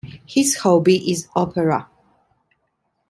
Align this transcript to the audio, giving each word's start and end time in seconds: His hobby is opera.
His 0.25 0.55
hobby 0.55 1.11
is 1.11 1.27
opera. 1.35 1.87